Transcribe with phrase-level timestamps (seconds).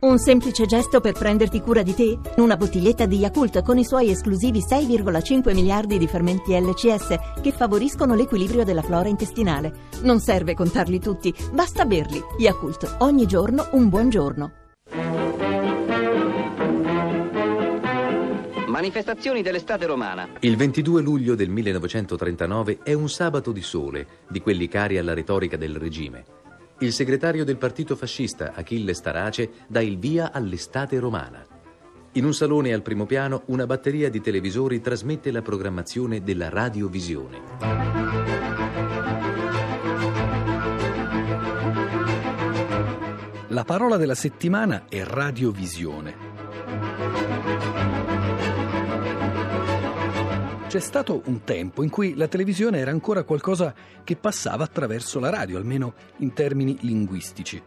[0.00, 2.18] Un semplice gesto per prenderti cura di te?
[2.36, 8.14] Una bottiglietta di Yakult con i suoi esclusivi 6,5 miliardi di fermenti LCS che favoriscono
[8.14, 9.88] l'equilibrio della flora intestinale.
[10.02, 12.18] Non serve contarli tutti, basta berli.
[12.38, 14.52] Yakult, ogni giorno un buon giorno.
[18.68, 20.26] Manifestazioni dell'estate romana.
[20.40, 25.58] Il 22 luglio del 1939 è un sabato di sole, di quelli cari alla retorica
[25.58, 26.38] del regime
[26.80, 31.44] il segretario del partito fascista Achille Starace dà il via all'estate romana.
[32.12, 37.38] In un salone al primo piano una batteria di televisori trasmette la programmazione della radiovisione.
[43.48, 47.89] La parola della settimana è radiovisione.
[50.70, 53.74] C'è stato un tempo in cui la televisione era ancora qualcosa
[54.04, 57.60] che passava attraverso la radio, almeno in termini linguistici.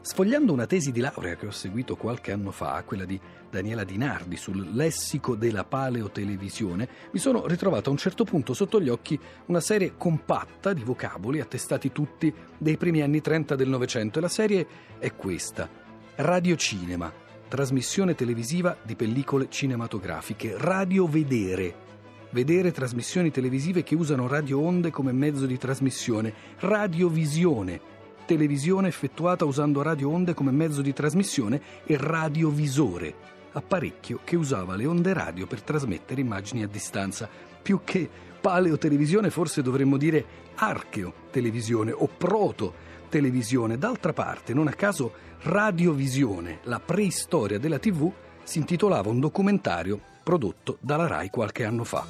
[0.00, 4.36] Sfogliando una tesi di laurea che ho seguito qualche anno fa, quella di Daniela Dinardi
[4.36, 9.60] sul lessico della paleotelevisione, mi sono ritrovato a un certo punto sotto gli occhi una
[9.60, 14.66] serie compatta di vocaboli attestati tutti dei primi anni 30 del Novecento e la serie
[14.98, 15.70] è questa:
[16.16, 17.12] Radiocinema,
[17.46, 21.86] trasmissione televisiva di pellicole cinematografiche, radiovedere
[22.30, 27.80] vedere trasmissioni televisive che usano radio onde come mezzo di trasmissione, radiovisione,
[28.26, 33.14] televisione effettuata usando radio onde come mezzo di trasmissione e radiovisore,
[33.52, 37.28] apparecchio che usava le onde radio per trasmettere immagini a distanza.
[37.62, 38.08] Più che
[38.40, 43.78] paleotelevisione forse dovremmo dire archeotelevisione o proto-televisione.
[43.78, 45.12] D'altra parte, non a caso,
[45.42, 48.10] radiovisione, la preistoria della TV,
[48.42, 52.04] si intitolava un documentario prodotto dalla RAI qualche anno fa.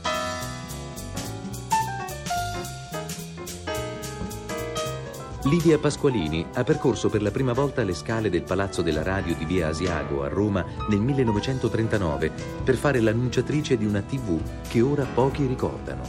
[5.45, 9.45] Livia Pasqualini ha percorso per la prima volta le scale del Palazzo della Radio di
[9.45, 12.33] Via Asiago a Roma nel 1939
[12.65, 16.03] per fare l'annunciatrice di una TV che ora pochi ricordano.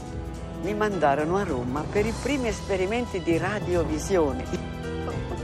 [0.63, 4.45] Mi mandarono a Roma per i primi esperimenti di radiovisione.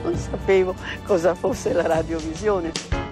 [0.02, 3.05] Non sapevo cosa fosse la radiovisione.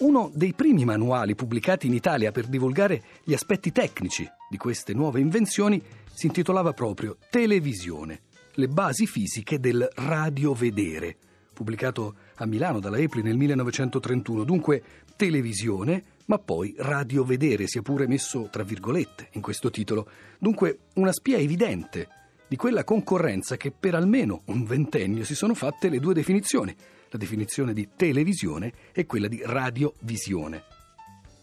[0.00, 5.20] Uno dei primi manuali pubblicati in Italia per divulgare gli aspetti tecnici di queste nuove
[5.20, 8.22] invenzioni si intitolava proprio Televisione,
[8.54, 11.16] le basi fisiche del radiovedere,
[11.52, 14.44] pubblicato a Milano dalla Epli nel 1931.
[14.44, 14.82] Dunque
[15.16, 20.08] televisione, ma poi radiovedere, sia pure messo tra virgolette in questo titolo.
[20.38, 22.08] Dunque una spia evidente
[22.48, 26.74] di quella concorrenza che per almeno un ventennio si sono fatte le due definizioni
[27.10, 30.62] la definizione di televisione e quella di radiovisione.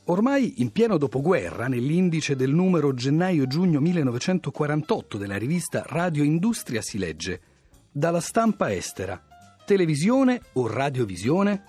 [0.06, 7.42] Ormai in pieno dopoguerra, nell'indice del numero gennaio-giugno 1948 della rivista Radio Industria si legge
[7.92, 9.22] Dalla stampa estera,
[9.66, 11.64] televisione o radiovisione?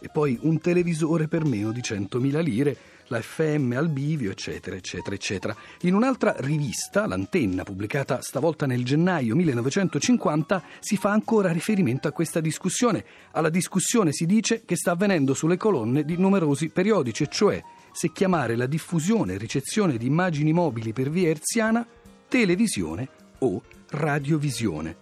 [0.00, 2.76] E poi un televisore per meno di 100.000 lire
[3.08, 5.56] la FM al bivio, eccetera, eccetera, eccetera.
[5.82, 12.40] In un'altra rivista, l'Antenna, pubblicata stavolta nel gennaio 1950, si fa ancora riferimento a questa
[12.40, 13.04] discussione.
[13.32, 17.62] Alla discussione si dice che sta avvenendo sulle colonne di numerosi periodici, cioè
[17.92, 21.86] se chiamare la diffusione e ricezione di immagini mobili per via erziana
[22.28, 24.96] televisione o radiovisione.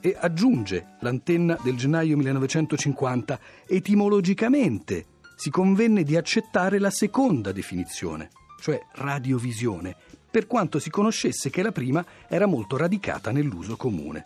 [0.00, 5.06] E aggiunge l'antenna del gennaio 1950, etimologicamente
[5.40, 8.28] si convenne di accettare la seconda definizione,
[8.60, 9.96] cioè radiovisione,
[10.30, 14.22] per quanto si conoscesse che la prima era molto radicata nell'uso comune.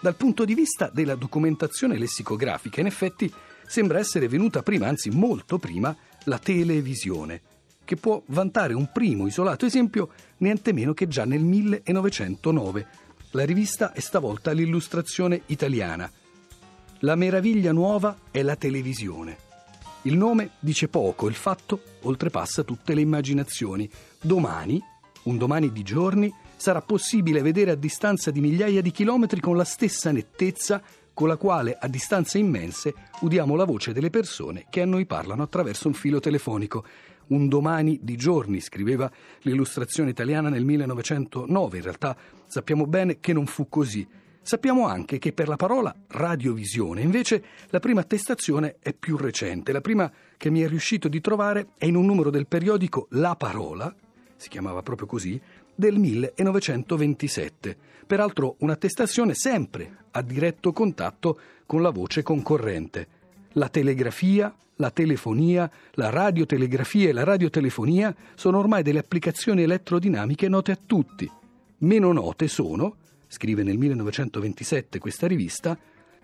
[0.00, 3.30] Dal punto di vista della documentazione lessicografica, in effetti,
[3.66, 7.42] sembra essere venuta prima, anzi molto prima, la televisione,
[7.84, 10.08] che può vantare un primo isolato esempio
[10.38, 12.86] niente meno che già nel 1909.
[13.32, 16.10] La rivista è stavolta l'illustrazione italiana.
[17.00, 19.48] La meraviglia nuova è la televisione.
[20.04, 23.88] Il nome dice poco, il fatto oltrepassa tutte le immaginazioni.
[24.18, 24.82] Domani,
[25.24, 29.64] un domani di giorni, sarà possibile vedere a distanza di migliaia di chilometri con la
[29.64, 34.86] stessa nettezza con la quale a distanze immense udiamo la voce delle persone che a
[34.86, 36.82] noi parlano attraverso un filo telefonico.
[37.26, 39.10] Un domani di giorni, scriveva
[39.42, 41.76] l'illustrazione italiana nel 1909.
[41.76, 44.08] In realtà sappiamo bene che non fu così.
[44.42, 49.70] Sappiamo anche che per la parola radiovisione, invece, la prima attestazione è più recente.
[49.70, 53.36] La prima che mi è riuscito di trovare è in un numero del periodico La
[53.36, 53.94] Parola,
[54.36, 55.40] si chiamava proprio così,
[55.74, 57.76] del 1927.
[58.06, 63.06] Peraltro un'attestazione sempre a diretto contatto con la voce concorrente.
[63.52, 70.72] La telegrafia, la telefonia, la radiotelegrafia e la radiotelefonia sono ormai delle applicazioni elettrodinamiche note
[70.72, 71.30] a tutti.
[71.78, 72.96] Meno note sono
[73.30, 75.78] scrive nel 1927 questa rivista,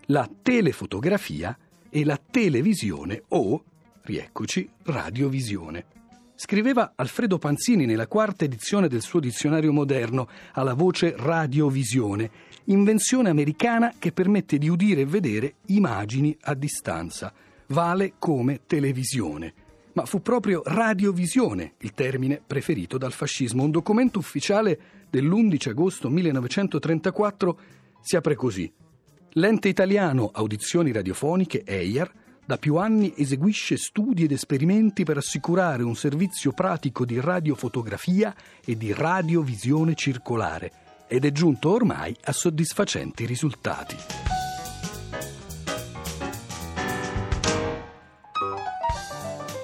[0.07, 1.57] la telefotografia
[1.89, 3.63] e la televisione o,
[4.01, 5.85] rieccoci, radiovisione.
[6.35, 12.29] Scriveva Alfredo Panzini nella quarta edizione del suo dizionario moderno alla voce radiovisione,
[12.65, 17.33] invenzione americana che permette di udire e vedere immagini a distanza.
[17.67, 19.53] Vale come televisione
[19.97, 23.63] ma fu proprio radiovisione il termine preferito dal fascismo.
[23.63, 27.59] Un documento ufficiale dell'11 agosto 1934
[28.01, 28.71] si apre così.
[29.31, 32.11] L'ente italiano Audizioni Radiofoniche, EIAR,
[32.45, 38.33] da più anni eseguisce studi ed esperimenti per assicurare un servizio pratico di radiofotografia
[38.63, 40.71] e di radiovisione circolare
[41.07, 44.46] ed è giunto ormai a soddisfacenti risultati.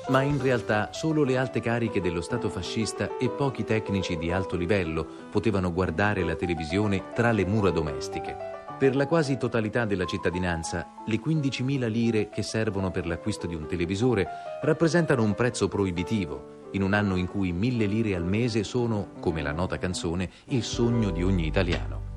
[0.10, 4.56] Ma in realtà solo le alte cariche dello Stato fascista e pochi tecnici di alto
[4.56, 8.52] livello potevano guardare la televisione tra le mura domestiche.
[8.78, 13.66] Per la quasi totalità della cittadinanza, le 15.000 lire che servono per l'acquisto di un
[13.66, 14.28] televisore
[14.62, 19.42] rappresentano un prezzo proibitivo, in un anno in cui mille lire al mese sono, come
[19.42, 22.12] la nota canzone, il sogno di ogni italiano.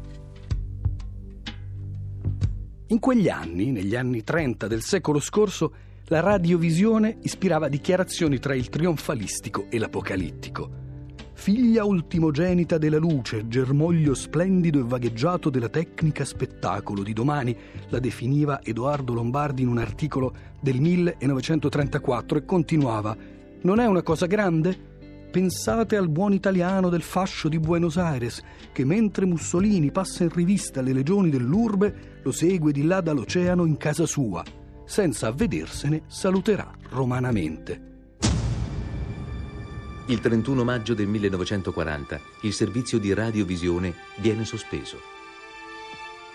[2.89, 5.73] In quegli anni, negli anni 30 del secolo scorso,
[6.09, 10.85] la radiovisione ispirava dichiarazioni tra il trionfalistico e l'apocalittico.
[11.33, 17.57] Figlia ultimogenita della luce, germoglio splendido e vagheggiato della tecnica spettacolo di domani,
[17.89, 23.17] la definiva Edoardo Lombardi in un articolo del 1934 e continuava:
[23.63, 24.95] Non è una cosa grande?
[25.31, 28.43] Pensate al buon italiano del fascio di Buenos Aires,
[28.73, 33.77] che mentre Mussolini passa in rivista le legioni dell'urbe, lo segue di là dall'oceano in
[33.77, 34.43] casa sua
[34.87, 37.95] senza avvedersene saluterà romanamente.
[40.07, 45.15] Il 31 maggio del 1940 il servizio di radiovisione viene sospeso.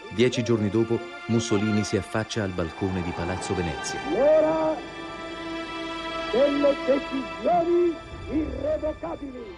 [0.09, 3.97] Dieci giorni dopo Mussolini si affaccia al balcone di Palazzo Venezia.
[4.09, 4.75] L'ora
[6.31, 7.95] delle decisioni
[8.29, 9.55] irrevocabili.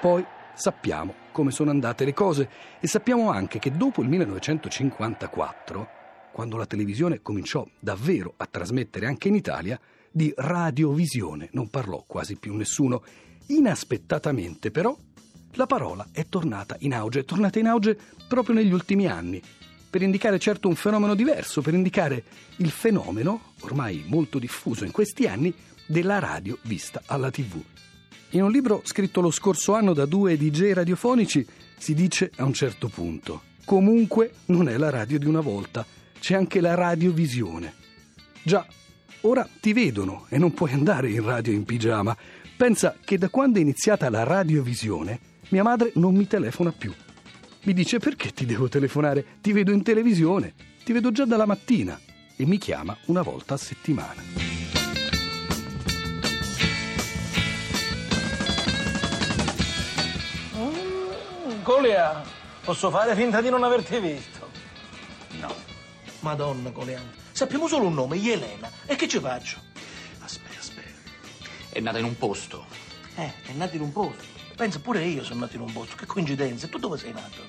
[0.00, 0.24] Poi
[0.54, 2.48] sappiamo come sono andate le cose
[2.80, 6.00] e sappiamo anche che dopo il 1954
[6.32, 9.78] quando la televisione cominciò davvero a trasmettere anche in Italia,
[10.10, 13.02] di radiovisione non parlò quasi più nessuno.
[13.46, 14.96] Inaspettatamente però
[15.52, 19.40] la parola è tornata in auge, è tornata in auge proprio negli ultimi anni,
[19.90, 22.24] per indicare certo un fenomeno diverso, per indicare
[22.56, 25.52] il fenomeno, ormai molto diffuso in questi anni,
[25.86, 27.60] della radio vista alla tv.
[28.30, 31.46] In un libro scritto lo scorso anno da due DJ radiofonici
[31.76, 35.84] si dice a un certo punto, comunque non è la radio di una volta,
[36.22, 37.74] c'è anche la radiovisione.
[38.44, 38.64] Già,
[39.22, 42.16] ora ti vedono e non puoi andare in radio in pigiama.
[42.56, 46.94] Pensa che da quando è iniziata la radiovisione, mia madre non mi telefona più.
[47.64, 49.40] Mi dice perché ti devo telefonare?
[49.40, 50.54] Ti vedo in televisione,
[50.84, 51.98] ti vedo già dalla mattina
[52.36, 54.22] e mi chiama una volta a settimana.
[61.64, 62.22] Colia,
[62.64, 64.31] posso fare finta di non averti visto?
[66.22, 67.10] Madonna, Coleano.
[67.32, 68.70] Sappiamo solo un nome, Elena.
[68.86, 69.58] E che ci faccio?
[70.20, 71.10] Aspetta, aspetta.
[71.70, 72.64] È nata in un posto.
[73.16, 74.24] Eh, è nata in un posto.
[74.56, 75.96] Pensa, pure io sono nato in un posto.
[75.96, 76.66] Che coincidenza.
[76.66, 77.42] E tu dove sei nato?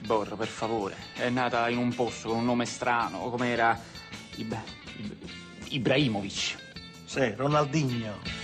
[0.00, 0.96] Borra, per favore.
[1.14, 3.78] È nata in un posto con un nome strano, come era...
[4.36, 4.56] Ib...
[4.96, 5.12] Ib...
[5.68, 6.56] Ibrahimovic.
[7.04, 8.39] Sì, Ronaldinho.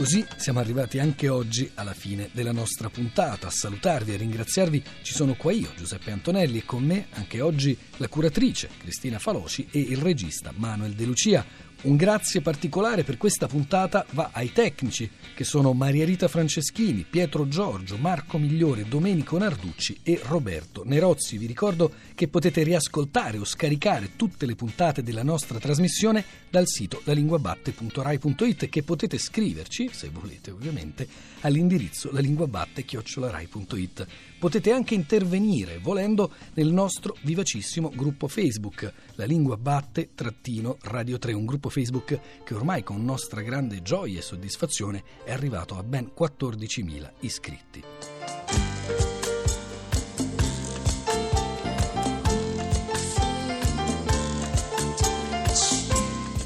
[0.00, 3.48] Così siamo arrivati anche oggi alla fine della nostra puntata.
[3.48, 7.76] A salutarvi e ringraziarvi ci sono qua io, Giuseppe Antonelli, e con me anche oggi
[7.98, 11.44] la curatrice Cristina Faloci e il regista Manuel De Lucia.
[11.82, 17.48] Un grazie particolare per questa puntata va ai tecnici che sono Maria Rita Franceschini, Pietro
[17.48, 21.38] Giorgio, Marco Migliore, Domenico Narducci e Roberto Nerozzi.
[21.38, 27.00] Vi ricordo che potete riascoltare o scaricare tutte le puntate della nostra trasmissione dal sito
[27.04, 31.08] lalinguabatte.rai.it e che potete scriverci, se volete ovviamente,
[31.40, 34.06] all'indirizzo lalinguabatte.rai.it.
[34.38, 41.68] Potete anche intervenire, volendo, nel nostro vivacissimo gruppo Facebook, La Lingua Batte-Radio 3, un gruppo
[41.68, 48.19] Facebook che ormai con nostra grande gioia e soddisfazione è arrivato a ben 14.000 iscritti.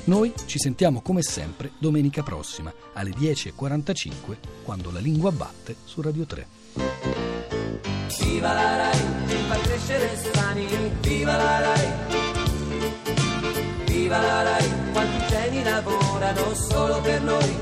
[0.04, 6.26] Noi ci sentiamo come sempre domenica prossima alle 10.45 quando la lingua batte su Radio
[6.26, 6.46] 3.
[8.20, 8.98] Viva la Rai,
[9.48, 10.66] fa crescere Sani,
[11.00, 12.22] viva la Rai
[13.86, 17.56] Viva la Rai, quanti geni lavorano solo per noi.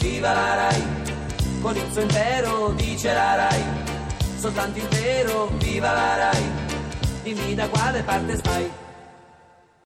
[0.00, 0.82] Viva la Rai,
[1.62, 3.62] con il suo impero dice la Rai,
[4.36, 6.42] soltanto il vero, viva la Rai,
[7.22, 8.70] dimmi da quale parte stai.